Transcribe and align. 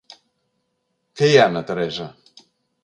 ¿Que 1.15 1.29
hi 1.31 1.37
ha 1.41 1.47
na 1.53 1.65
Teresa? 1.69 2.07